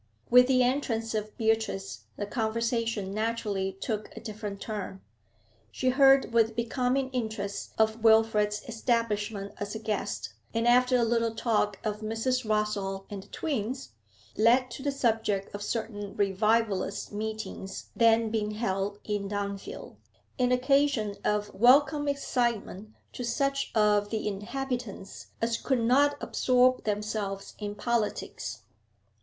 [0.31, 4.99] With the entrance of Beatrice the conversation naturally took a different turn.
[5.71, 11.35] She heard with becoming interest of Wilfrid's establishment as a guest, and, after a little
[11.35, 12.45] talk of Mrs.
[12.49, 13.89] Rossall and the twins,
[14.35, 19.97] led to the subject of certain 'revivalist' meetings then being held in Dunfield,
[20.39, 27.53] an occasion of welcome excitement to such of the inhabitants as could not absorb themselves
[27.59, 28.63] in politics.